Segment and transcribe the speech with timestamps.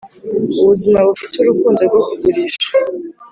[0.61, 2.69] ubuzima bufite urukundo rwo kugurisha,